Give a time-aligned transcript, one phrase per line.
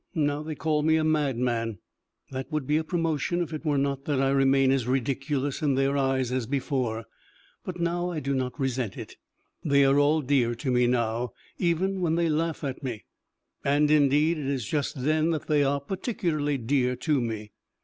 [0.15, 1.77] Now they call me a madman.
[2.31, 5.75] That would be a promotion if it were not that I remain as ridiculous in
[5.75, 7.05] their eyes as before.
[7.63, 9.17] But now I do not resent it,
[9.63, 13.05] they are all dear to me now, even when they laugh at me
[13.63, 17.51] and, indeed, it is just then that they are particularly dear to me.